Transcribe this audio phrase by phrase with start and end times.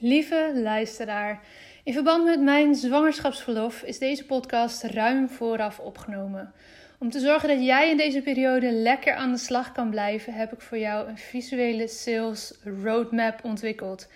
[0.00, 1.40] Lieve luisteraar,
[1.84, 6.52] in verband met mijn zwangerschapsverlof is deze podcast ruim vooraf opgenomen.
[6.98, 10.52] Om te zorgen dat jij in deze periode lekker aan de slag kan blijven, heb
[10.52, 14.08] ik voor jou een visuele sales roadmap ontwikkeld.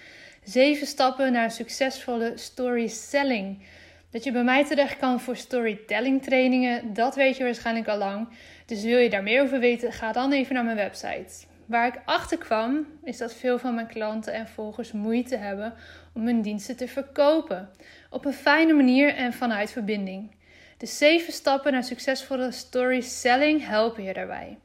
[0.45, 3.62] Zeven stappen naar succesvolle story selling.
[4.10, 8.28] Dat je bij mij terecht kan voor storytelling trainingen, dat weet je waarschijnlijk al lang.
[8.67, 11.51] Dus wil je daar meer over weten, ga dan even naar mijn website.
[11.72, 15.74] Waar ik achter kwam, is dat veel van mijn klanten en volgers moeite hebben
[16.14, 17.70] om hun diensten te verkopen.
[18.10, 20.30] Op een fijne manier en vanuit verbinding.
[20.78, 24.58] De zeven stappen naar succesvolle story selling helpen je daarbij.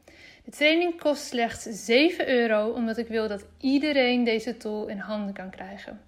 [0.44, 5.34] De training kost slechts 7 euro, omdat ik wil dat iedereen deze tool in handen
[5.34, 6.00] kan krijgen.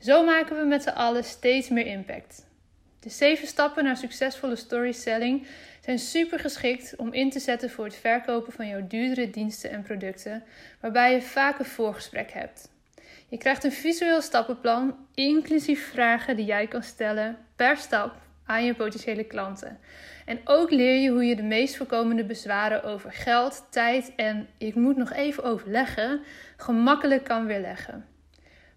[0.00, 2.46] Zo maken we met z'n allen steeds meer impact.
[3.00, 5.46] De zeven stappen naar succesvolle story selling
[5.86, 9.82] zijn super geschikt om in te zetten voor het verkopen van jouw duurdere diensten en
[9.82, 10.42] producten,
[10.80, 12.68] waarbij je vaak een voorgesprek hebt.
[13.28, 18.14] Je krijgt een visueel stappenplan, inclusief vragen die jij kan stellen per stap
[18.46, 19.78] aan je potentiële klanten.
[20.24, 24.74] En ook leer je hoe je de meest voorkomende bezwaren over geld, tijd en ik
[24.74, 26.20] moet nog even overleggen
[26.56, 28.04] gemakkelijk kan weerleggen.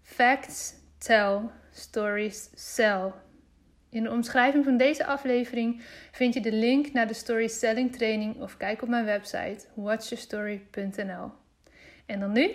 [0.02, 1.40] Facts tell,
[1.72, 3.12] stories sell.
[3.92, 8.56] In de omschrijving van deze aflevering vind je de link naar de storytelling training of
[8.56, 11.30] kijk op mijn website watchyourstory.nl.
[12.06, 12.50] En dan nu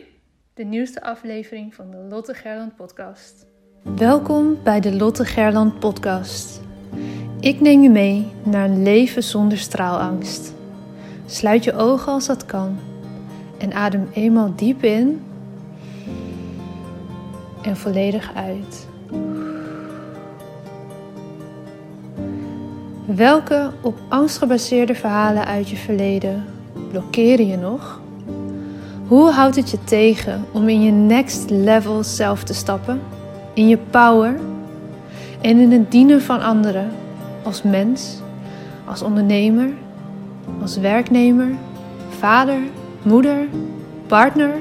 [0.54, 3.46] de nieuwste aflevering van de Lotte Gerland podcast.
[3.82, 6.62] Welkom bij de Lotte Gerland podcast.
[7.40, 10.54] Ik neem je mee naar een leven zonder straalangst.
[11.26, 12.80] Sluit je ogen als dat kan
[13.60, 15.26] en adem eenmaal diep in
[17.62, 18.94] en volledig uit.
[23.06, 26.46] Welke op angst gebaseerde verhalen uit je verleden
[26.90, 28.02] blokkeren je nog?
[29.08, 33.02] Hoe houdt het je tegen om in je next level zelf te stappen?
[33.54, 34.40] In je power
[35.42, 36.92] en in het dienen van anderen
[37.44, 38.20] als mens,
[38.86, 39.70] als ondernemer,
[40.62, 41.50] als werknemer,
[42.10, 42.60] vader,
[43.04, 43.48] moeder,
[44.08, 44.52] partner?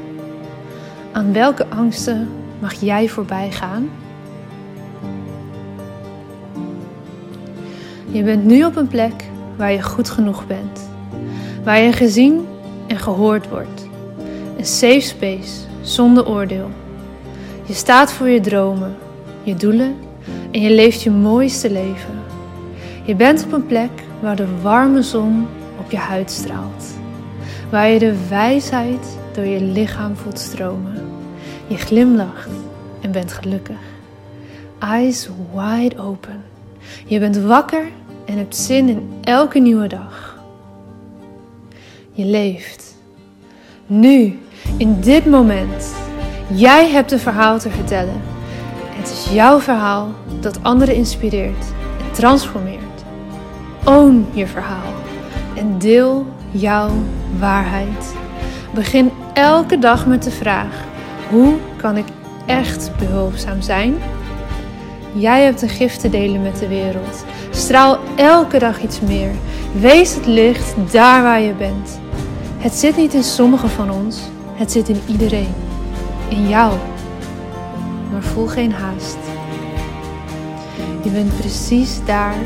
[1.12, 3.88] Aan welke angsten mag jij voorbij gaan?
[8.14, 9.24] Je bent nu op een plek
[9.56, 10.90] waar je goed genoeg bent.
[11.64, 12.46] Waar je gezien
[12.86, 13.88] en gehoord wordt.
[14.58, 16.70] Een safe space zonder oordeel.
[17.64, 18.96] Je staat voor je dromen,
[19.42, 19.96] je doelen
[20.50, 22.18] en je leeft je mooiste leven.
[23.04, 25.46] Je bent op een plek waar de warme zon
[25.78, 26.84] op je huid straalt.
[27.70, 31.02] Waar je de wijsheid door je lichaam voelt stromen.
[31.66, 32.50] Je glimlacht
[33.00, 33.80] en bent gelukkig.
[34.78, 36.42] Eyes wide open.
[37.06, 37.84] Je bent wakker
[38.24, 40.38] en hebt zin in elke nieuwe dag.
[42.12, 42.96] Je leeft.
[43.86, 44.38] Nu,
[44.76, 45.94] in dit moment.
[46.54, 48.22] Jij hebt een verhaal te vertellen.
[48.88, 50.08] Het is jouw verhaal
[50.40, 51.66] dat anderen inspireert
[51.98, 52.82] en transformeert.
[53.84, 54.92] Own je verhaal
[55.56, 56.90] en deel jouw
[57.38, 58.14] waarheid.
[58.74, 60.84] Begin elke dag met de vraag:
[61.30, 62.06] hoe kan ik
[62.46, 63.94] echt behulpzaam zijn?
[65.12, 67.24] Jij hebt een gift te delen met de wereld.
[67.54, 69.30] Straal elke dag iets meer.
[69.72, 72.00] Wees het licht daar waar je bent.
[72.58, 74.18] Het zit niet in sommigen van ons,
[74.54, 75.54] het zit in iedereen.
[76.28, 76.72] In jou.
[78.12, 79.16] Maar voel geen haast.
[81.02, 82.36] Je bent precies daar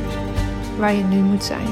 [0.79, 1.69] waar je nu moet zijn.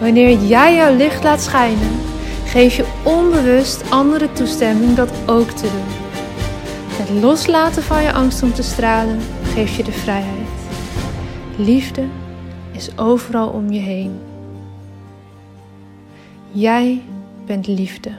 [0.00, 2.00] Wanneer jij jouw licht laat schijnen,
[2.44, 5.94] geef je onbewust andere toestemming dat ook te doen.
[6.88, 9.20] Het loslaten van je angst om te stralen
[9.54, 10.45] geeft je de vrijheid.
[11.58, 12.08] Liefde
[12.72, 14.20] is overal om je heen.
[16.52, 17.02] Jij
[17.46, 18.10] bent liefde.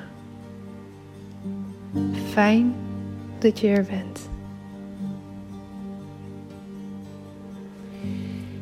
[2.30, 2.76] Fijn
[3.40, 4.30] dat je er bent.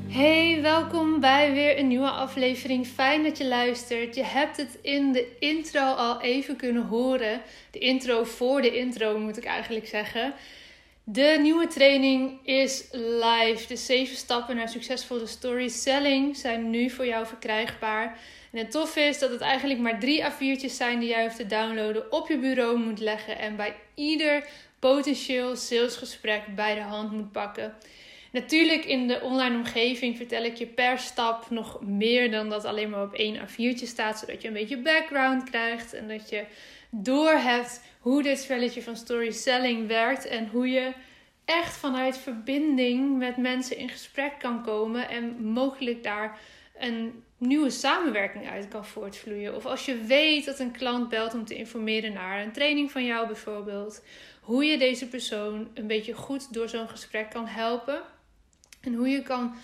[0.07, 2.87] Hey, welkom bij weer een nieuwe aflevering.
[2.87, 4.15] Fijn dat je luistert.
[4.15, 7.41] Je hebt het in de intro al even kunnen horen.
[7.71, 10.33] De intro voor de intro moet ik eigenlijk zeggen.
[11.07, 13.67] De nieuwe training is live.
[13.67, 18.19] De zeven stappen naar succesvolle storytelling zijn nu voor jou verkrijgbaar.
[18.51, 21.45] En het tof is dat het eigenlijk maar drie A4'tjes zijn die jij hoeft te
[21.45, 24.47] downloaden, op je bureau moet leggen en bij ieder
[24.79, 27.73] potentieel salesgesprek bij de hand moet pakken.
[28.31, 32.89] Natuurlijk in de online omgeving vertel ik je per stap nog meer dan dat alleen
[32.89, 36.43] maar op één A4'tje staat, zodat je een beetje background krijgt en dat je
[36.89, 40.93] doorhebt hoe dit spelletje van storytelling werkt en hoe je
[41.45, 46.39] echt vanuit verbinding met mensen in gesprek kan komen en mogelijk daar
[46.79, 49.55] een nieuwe samenwerking uit kan voortvloeien.
[49.55, 53.05] Of als je weet dat een klant belt om te informeren naar een training van
[53.05, 54.03] jou bijvoorbeeld,
[54.41, 58.01] hoe je deze persoon een beetje goed door zo'n gesprek kan helpen.
[58.81, 59.55] En hoe je kan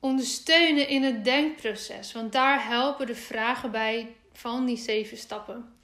[0.00, 2.12] ondersteunen in het denkproces.
[2.12, 5.78] Want daar helpen de vragen bij van die zeven stappen.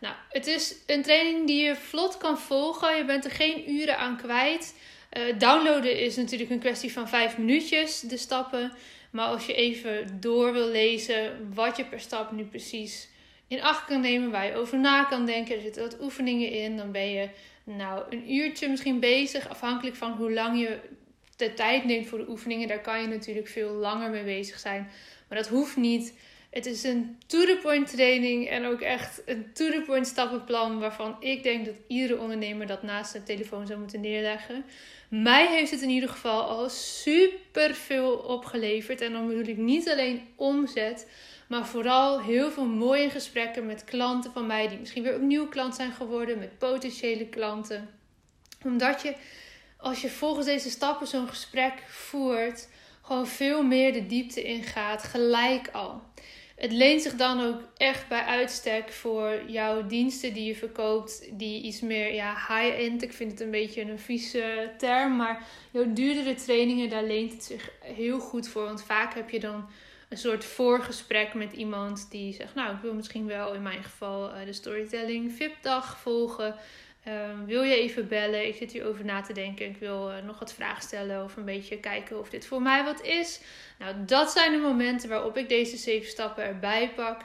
[0.00, 2.96] Nou, het is een training die je vlot kan volgen.
[2.96, 4.74] Je bent er geen uren aan kwijt.
[5.18, 8.72] Uh, downloaden is natuurlijk een kwestie van vijf minuutjes, de stappen.
[9.10, 13.08] Maar als je even door wil lezen wat je per stap nu precies
[13.48, 16.76] in acht kan nemen, waar je over na kan denken, er zitten wat oefeningen in,
[16.76, 17.28] dan ben je
[17.64, 20.78] nou een uurtje misschien bezig, afhankelijk van hoe lang je
[21.36, 22.68] de tijd neemt voor de oefeningen.
[22.68, 24.90] Daar kan je natuurlijk veel langer mee bezig zijn,
[25.28, 26.14] maar dat hoeft niet.
[26.50, 31.74] Het is een to-the-point training en ook echt een to-the-point stappenplan waarvan ik denk dat
[31.86, 34.64] iedere ondernemer dat naast de telefoon zou moeten neerleggen.
[35.08, 39.00] Mij heeft het in ieder geval al super veel opgeleverd.
[39.00, 41.10] En dan bedoel ik niet alleen omzet,
[41.48, 45.74] maar vooral heel veel mooie gesprekken met klanten van mij die misschien weer opnieuw klant
[45.74, 47.88] zijn geworden, met potentiële klanten.
[48.64, 49.14] Omdat je,
[49.76, 52.68] als je volgens deze stappen zo'n gesprek voert,
[53.02, 56.02] gewoon veel meer de diepte ingaat, gelijk al
[56.60, 61.62] het leent zich dan ook echt bij uitstek voor jouw diensten die je verkoopt, die
[61.62, 63.02] iets meer ja, high-end.
[63.02, 67.44] Ik vind het een beetje een vieze term, maar jouw duurdere trainingen, daar leent het
[67.44, 68.64] zich heel goed voor.
[68.64, 69.68] Want vaak heb je dan
[70.08, 74.32] een soort voorgesprek met iemand die zegt: Nou, ik wil misschien wel in mijn geval
[74.32, 76.54] eh, de storytelling VIP-dag volgen.
[77.04, 78.46] Ehm, wil je even bellen?
[78.46, 79.66] Ik zit hier over na te denken.
[79.66, 82.84] Ik wil uh, nog wat vragen stellen of een beetje kijken of dit voor mij
[82.84, 83.40] wat is.
[83.78, 87.20] Nou, dat zijn de momenten waarop ik deze zeven stappen erbij pak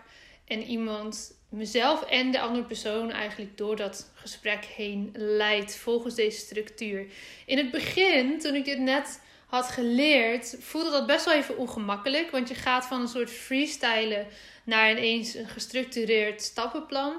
[0.45, 6.39] en iemand, mezelf en de andere persoon eigenlijk door dat gesprek heen leidt volgens deze
[6.39, 7.06] structuur.
[7.45, 12.31] In het begin, toen ik dit net had geleerd, voelde dat best wel even ongemakkelijk,
[12.31, 14.28] want je gaat van een soort freestylen
[14.63, 17.16] naar ineens een gestructureerd stappenplan.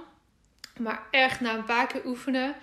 [0.78, 2.54] Maar echt na een paar keer oefenen.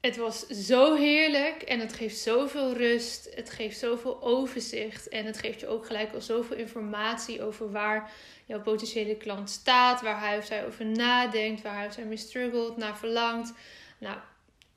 [0.00, 3.30] Het was zo heerlijk en het geeft zoveel rust.
[3.34, 5.08] Het geeft zoveel overzicht.
[5.08, 8.10] En het geeft je ook gelijk al zoveel informatie over waar
[8.46, 10.00] jouw potentiële klant staat.
[10.00, 11.62] Waar hij of zij over nadenkt.
[11.62, 13.52] Waar hij of zij mee struggelt, naar verlangt.
[13.98, 14.16] Nou,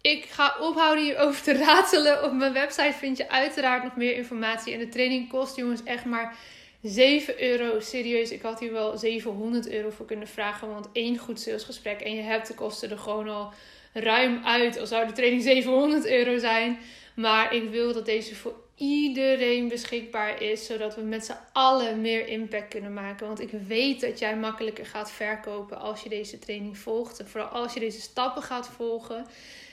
[0.01, 2.23] ik ga ophouden hierover te ratelen.
[2.23, 4.73] Op mijn website vind je uiteraard nog meer informatie.
[4.73, 6.37] En de training kost jongens echt maar
[6.83, 10.69] 7 euro, serieus, ik had hier wel 700 euro voor kunnen vragen.
[10.69, 13.53] Want één goed salesgesprek en je hebt de kosten er gewoon al
[13.93, 14.79] ruim uit.
[14.79, 16.79] Al zou de training 700 euro zijn.
[17.15, 20.65] Maar ik wil dat deze voor iedereen beschikbaar is.
[20.65, 23.27] Zodat we met z'n allen meer impact kunnen maken.
[23.27, 27.19] Want ik weet dat jij makkelijker gaat verkopen als je deze training volgt.
[27.19, 29.25] En vooral als je deze stappen gaat volgen.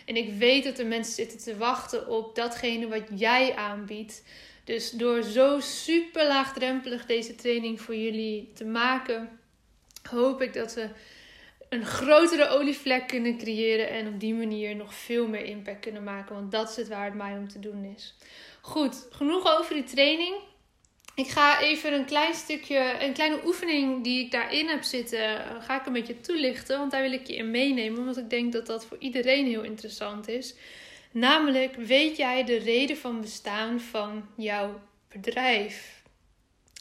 [0.04, 4.22] En ik weet dat er mensen zitten te wachten op datgene wat jij aanbiedt.
[4.70, 9.40] Dus door zo super laagdrempelig deze training voor jullie te maken,
[10.10, 10.88] hoop ik dat we
[11.68, 16.34] een grotere olievlek kunnen creëren en op die manier nog veel meer impact kunnen maken.
[16.34, 18.14] Want dat is het waar het mij om te doen is.
[18.60, 20.34] Goed, genoeg over die training.
[21.14, 25.80] Ik ga even een klein stukje, een kleine oefening die ik daarin heb zitten, ga
[25.80, 26.78] ik een beetje toelichten.
[26.78, 29.62] Want daar wil ik je in meenemen, want ik denk dat dat voor iedereen heel
[29.62, 30.54] interessant is.
[31.12, 36.02] Namelijk, weet jij de reden van bestaan van jouw bedrijf?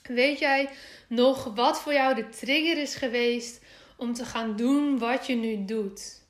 [0.03, 0.69] Weet jij
[1.07, 3.61] nog wat voor jou de trigger is geweest
[3.97, 6.23] om te gaan doen wat je nu doet?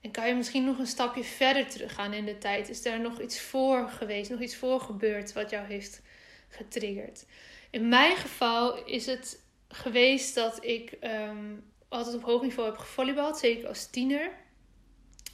[0.00, 2.68] En kan je misschien nog een stapje verder teruggaan in de tijd?
[2.68, 6.02] Is er nog iets voor geweest, nog iets voor gebeurd wat jou heeft
[6.48, 7.24] getriggerd?
[7.70, 13.38] In mijn geval is het geweest dat ik um, altijd op hoog niveau heb gevolleybald,
[13.38, 14.30] zeker als tiener.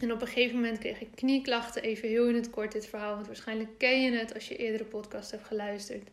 [0.02, 1.82] En op een gegeven moment kreeg ik knieklachten.
[1.82, 4.84] Even heel in het kort dit verhaal, want waarschijnlijk ken je het als je eerdere
[4.84, 6.08] podcast hebt geluisterd.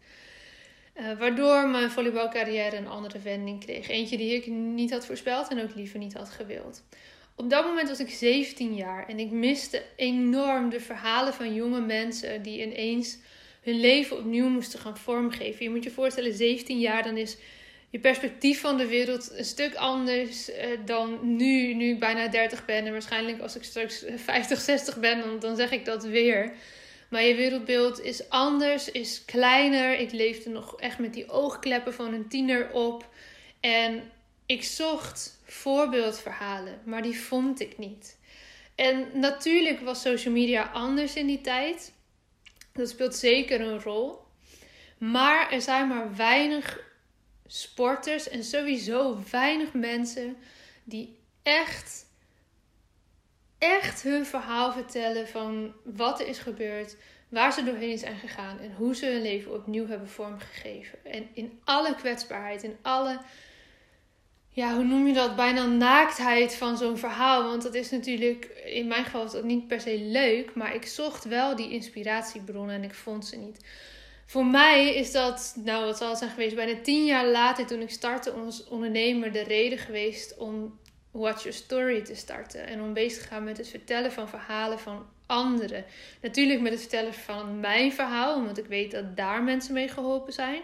[1.00, 3.88] Uh, waardoor mijn volleybalcarrière een andere wending kreeg.
[3.88, 6.84] Eentje die ik niet had voorspeld en ook liever niet had gewild.
[7.36, 11.82] Op dat moment was ik 17 jaar en ik miste enorm de verhalen van jonge
[11.82, 13.18] mensen die ineens
[13.62, 15.64] hun leven opnieuw moesten gaan vormgeven.
[15.64, 17.38] Je moet je voorstellen, 17 jaar, dan is
[17.90, 22.66] je perspectief van de wereld een stuk anders uh, dan nu, nu ik bijna 30
[22.66, 22.86] ben.
[22.86, 26.54] En waarschijnlijk als ik straks 50, 60 ben, dan, dan zeg ik dat weer.
[27.10, 30.00] Maar je wereldbeeld is anders, is kleiner.
[30.00, 33.10] Ik leefde nog echt met die oogkleppen van een tiener op.
[33.60, 34.12] En
[34.46, 38.18] ik zocht voorbeeldverhalen, maar die vond ik niet.
[38.76, 41.94] En natuurlijk was social media anders in die tijd.
[42.74, 44.20] Dat speelt zeker een rol.
[44.98, 46.80] Maar er zijn maar weinig
[47.48, 50.38] sporters en sowieso weinig mensen
[50.84, 52.06] die echt,
[53.58, 56.96] echt hun verhaal vertellen van wat er is gebeurd,
[57.30, 61.06] waar ze doorheen zijn gegaan en hoe ze hun leven opnieuw hebben vormgegeven.
[61.06, 63.20] En in alle kwetsbaarheid, in alle
[64.58, 65.36] ja, hoe noem je dat?
[65.36, 67.44] Bijna naaktheid van zo'n verhaal.
[67.44, 70.56] Want dat is natuurlijk, in mijn geval was dat niet per se leuk.
[70.56, 73.66] Maar ik zocht wel die inspiratiebronnen en ik vond ze niet.
[74.28, 77.82] Voor mij is dat, nou wat zal het zijn geweest, bijna tien jaar later toen
[77.82, 80.80] ik startte als ondernemer de reden geweest om
[81.12, 82.68] Watch Your Story te starten.
[82.68, 85.86] En om bezig te gaan met het vertellen van verhalen van anderen.
[86.22, 90.34] Natuurlijk met het vertellen van mijn verhaal, omdat ik weet dat daar mensen mee geholpen
[90.34, 90.62] zijn.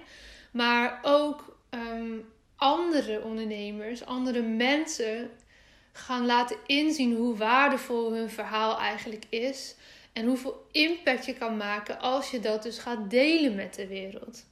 [0.52, 2.18] Maar ook ehm,
[2.56, 5.30] andere ondernemers, andere mensen
[5.92, 9.76] gaan laten inzien hoe waardevol hun verhaal eigenlijk is.
[10.14, 14.46] En hoeveel impact je kan maken als je dat dus gaat delen met de wereld.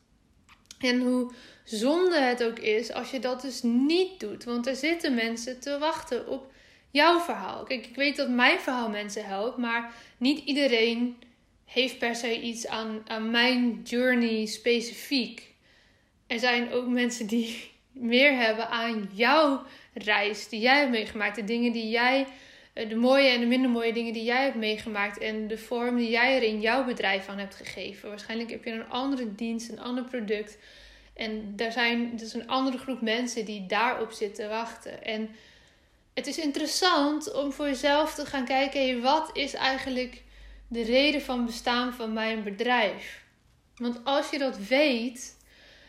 [0.80, 1.32] En hoe
[1.64, 4.44] zonde het ook is als je dat dus niet doet.
[4.44, 6.52] Want er zitten mensen te wachten op
[6.92, 7.64] jouw verhaal.
[7.64, 11.18] Kijk, ik weet dat mijn verhaal mensen helpt, maar niet iedereen
[11.66, 15.54] heeft per se iets aan, aan mijn journey specifiek.
[16.28, 19.64] Er zijn ook mensen die meer hebben aan jouw
[19.94, 21.36] reis die jij hebt meegemaakt.
[21.36, 22.28] De dingen die jij,
[22.90, 25.18] de mooie en de minder mooie dingen die jij hebt meegemaakt.
[25.18, 28.10] En de vorm die jij er in jouw bedrijf aan hebt gegeven.
[28.10, 30.58] Waarschijnlijk heb je een andere dienst, een ander product.
[31.14, 35.04] En daar zijn dus een andere groep mensen die daarop zitten wachten.
[35.04, 35.30] En
[36.14, 40.24] het is interessant om voor jezelf te gaan kijken: wat is eigenlijk
[40.68, 43.24] de reden van bestaan van mijn bedrijf?
[43.76, 45.38] Want als je dat weet,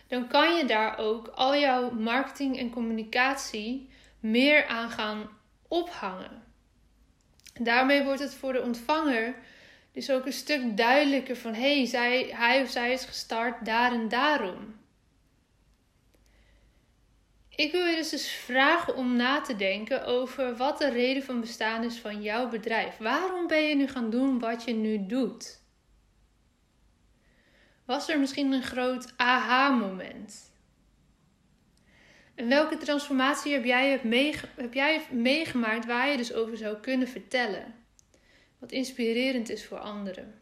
[0.08, 3.88] dan kan je daar ook al jouw marketing en communicatie
[4.20, 5.28] meer aan gaan
[5.68, 6.41] ophangen.
[7.60, 9.34] Daarmee wordt het voor de ontvanger
[9.92, 13.92] dus ook een stuk duidelijker van hé, hey, zij, hij of zij is gestart daar
[13.92, 14.80] en daarom.
[17.48, 21.40] Ik wil je dus eens vragen om na te denken over wat de reden van
[21.40, 22.96] bestaan is van jouw bedrijf.
[22.96, 25.60] Waarom ben je nu gaan doen wat je nu doet?
[27.84, 30.51] Was er misschien een groot aha-moment?
[32.34, 34.00] En welke transformatie heb jij,
[34.56, 37.74] heb jij meegemaakt waar je dus over zou kunnen vertellen?
[38.58, 40.34] Wat inspirerend is voor anderen.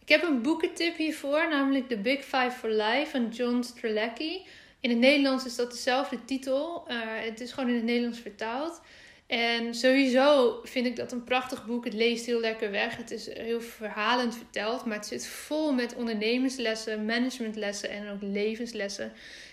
[0.00, 4.46] Ik heb een boekentip hiervoor, namelijk The Big Five for Life van John Strelacki.
[4.80, 6.84] In het Nederlands is dat dezelfde titel.
[6.88, 8.80] Uh, het is gewoon in het Nederlands vertaald.
[9.26, 11.84] En sowieso vind ik dat een prachtig boek.
[11.84, 12.96] Het leest heel lekker weg.
[12.96, 19.12] Het is heel verhalend verteld, maar het zit vol met ondernemerslessen, managementlessen en ook levenslessen.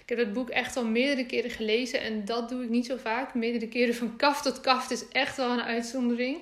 [0.10, 2.98] Ik heb dat boek echt al meerdere keren gelezen en dat doe ik niet zo
[2.98, 3.34] vaak.
[3.34, 6.38] Meerdere keren van kaf tot kaf is echt wel een uitzondering.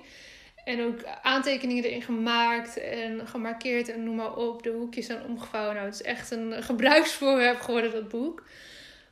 [0.64, 4.64] En ook aantekeningen erin gemaakt en gemarkeerd en noem maar op.
[4.64, 5.76] De hoekjes zijn omgevouwen.
[5.76, 8.44] Nou, het is echt een gebruiksvoorwerp geworden, dat boek.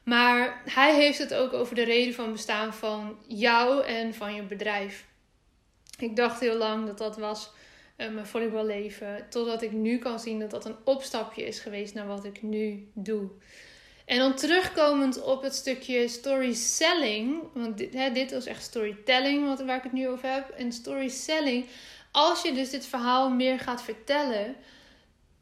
[0.03, 4.41] Maar hij heeft het ook over de reden van bestaan van jou en van je
[4.41, 5.05] bedrijf.
[5.99, 7.51] Ik dacht heel lang dat dat was
[7.97, 9.25] uh, mijn volleyballeven.
[9.29, 12.87] Totdat ik nu kan zien dat dat een opstapje is geweest naar wat ik nu
[12.93, 13.29] doe.
[14.05, 17.43] En dan terugkomend op het stukje storytelling.
[17.53, 20.49] Want dit, hè, dit was echt storytelling wat, waar ik het nu over heb.
[20.49, 21.65] En storytelling.
[22.11, 24.55] Als je dus dit verhaal meer gaat vertellen.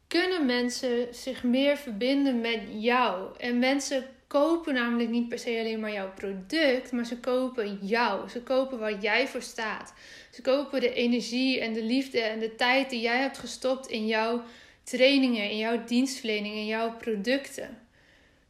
[0.08, 3.38] Kunnen mensen zich meer verbinden met jou.
[3.38, 8.28] En mensen kopen namelijk niet per se alleen maar jouw product, maar ze kopen jou.
[8.28, 9.94] Ze kopen waar jij voor staat.
[10.30, 14.06] Ze kopen de energie en de liefde en de tijd die jij hebt gestopt in
[14.06, 14.42] jouw
[14.82, 17.83] trainingen, in jouw dienstverlening, in jouw producten.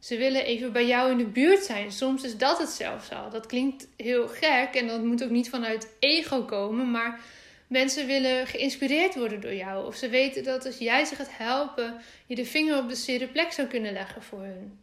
[0.05, 1.91] Ze willen even bij jou in de buurt zijn.
[1.91, 3.29] Soms is dat het zelfs al.
[3.29, 7.19] Dat klinkt heel gek en dat moet ook niet vanuit ego komen, maar
[7.67, 9.85] mensen willen geïnspireerd worden door jou.
[9.85, 13.27] Of ze weten dat als jij ze gaat helpen, je de vinger op de zere
[13.27, 14.79] plek zou kunnen leggen voor hun.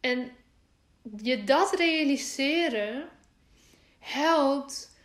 [0.00, 0.30] En
[1.22, 3.08] je dat realiseren
[3.98, 4.95] helpt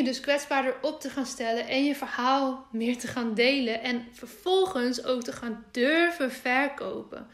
[0.00, 4.06] je dus kwetsbaarder op te gaan stellen en je verhaal meer te gaan delen en
[4.12, 7.26] vervolgens ook te gaan durven verkopen.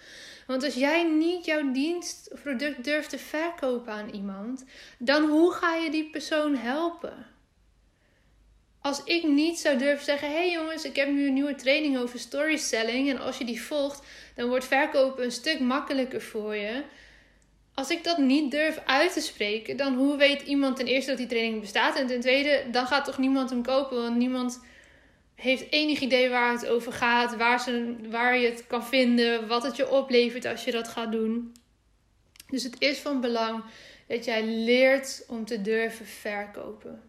[0.47, 4.65] Want als jij niet jouw dienst of product durft te verkopen aan iemand,
[4.99, 7.27] dan hoe ga je die persoon helpen?
[8.81, 12.19] Als ik niet zou durven zeggen: hey jongens, ik heb nu een nieuwe training over
[12.19, 13.11] storytelling.
[13.11, 14.03] En als je die volgt,
[14.35, 16.83] dan wordt verkopen een stuk makkelijker voor je.
[17.77, 21.19] Als ik dat niet durf uit te spreken, dan hoe weet iemand ten eerste dat
[21.19, 21.99] die training bestaat?
[21.99, 24.61] En ten tweede, dan gaat toch niemand hem kopen, want niemand
[25.35, 29.63] heeft enig idee waar het over gaat, waar, ze, waar je het kan vinden, wat
[29.63, 31.53] het je oplevert als je dat gaat doen.
[32.49, 33.65] Dus het is van belang
[34.09, 37.03] dat jij leert om te durven verkopen.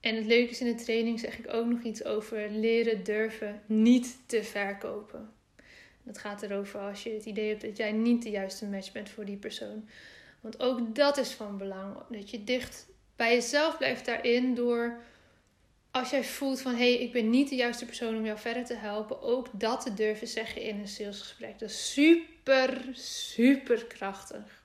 [0.00, 3.62] En het leuke is in de training zeg ik ook nog iets over leren durven
[3.66, 5.35] niet te verkopen.
[6.06, 9.08] Dat gaat erover als je het idee hebt dat jij niet de juiste match bent
[9.08, 9.88] voor die persoon.
[10.40, 11.96] Want ook dat is van belang.
[12.10, 12.86] Dat je dicht
[13.16, 14.98] bij jezelf blijft daarin door
[15.90, 18.64] als jij voelt van hé, hey, ik ben niet de juiste persoon om jou verder
[18.64, 21.58] te helpen, ook dat te durven zeggen in een salesgesprek.
[21.58, 24.64] Dat is super, super krachtig.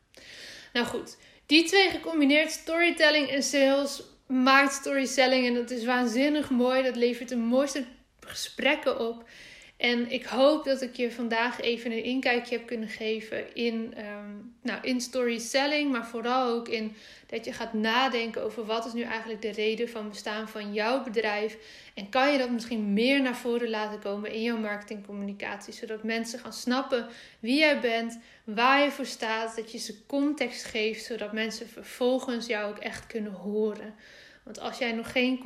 [0.74, 6.84] Nou goed, die twee gecombineerd, storytelling en sales, maakt storytelling en dat is waanzinnig mooi.
[6.84, 7.84] Dat levert de mooiste
[8.20, 9.30] gesprekken op.
[9.82, 14.54] En ik hoop dat ik je vandaag even een inkijkje heb kunnen geven in, um,
[14.62, 16.96] nou, in storytelling, maar vooral ook in
[17.28, 21.04] dat je gaat nadenken over wat is nu eigenlijk de reden van bestaan van jouw
[21.04, 21.58] bedrijf.
[21.94, 26.40] En kan je dat misschien meer naar voren laten komen in jouw marketingcommunicatie, zodat mensen
[26.40, 27.08] gaan snappen
[27.40, 32.46] wie jij bent, waar je voor staat, dat je ze context geeft, zodat mensen vervolgens
[32.46, 33.96] jou ook echt kunnen horen.
[34.52, 35.40] Want als jij nog geen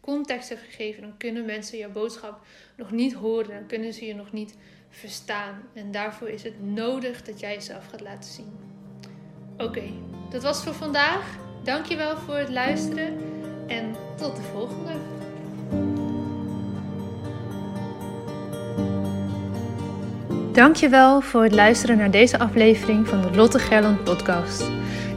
[0.00, 2.40] context, hebt gegeven, dan kunnen mensen jouw boodschap
[2.76, 3.48] nog niet horen.
[3.48, 4.56] Dan kunnen ze je nog niet
[4.90, 5.62] verstaan.
[5.74, 8.52] En daarvoor is het nodig dat jij jezelf gaat laten zien.
[9.56, 9.82] Oké,
[10.30, 11.36] dat was voor vandaag.
[11.62, 13.18] Dankjewel voor het luisteren
[13.66, 14.92] en tot de volgende.
[20.52, 24.77] Dankjewel voor het luisteren naar deze aflevering van de Lotte Gerland podcast.